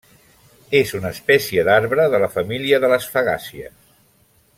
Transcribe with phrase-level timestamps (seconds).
[0.79, 3.77] És una espècie d'arbre de la família de les fagàcies.